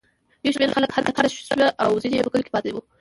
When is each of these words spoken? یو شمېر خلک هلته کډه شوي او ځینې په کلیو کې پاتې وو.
یو 0.45 0.53
شمېر 0.55 0.69
خلک 0.75 0.91
هلته 0.97 1.11
کډه 1.17 1.29
شوي 1.35 1.67
او 1.83 1.89
ځینې 2.03 2.23
په 2.25 2.29
کلیو 2.31 2.45
کې 2.47 2.53
پاتې 2.55 2.69
وو. 2.73 2.81